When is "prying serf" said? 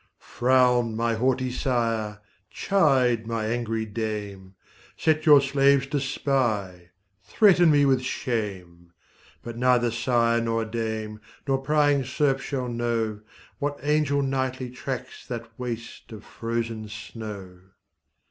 11.59-12.41